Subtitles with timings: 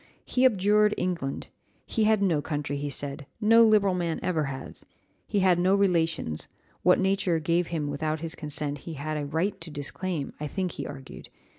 [0.25, 1.49] He abjured England;
[1.85, 4.83] he had no country, he said, no liberal man ever has;
[5.27, 6.47] he had no relations
[6.81, 10.71] what nature gave him without his consent he had a right to disclaim, I think
[10.71, 11.29] he argued.